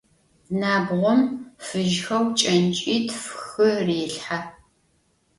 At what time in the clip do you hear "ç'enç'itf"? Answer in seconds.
2.39-3.19